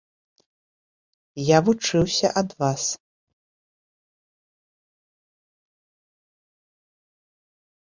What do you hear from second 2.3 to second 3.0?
ад вас.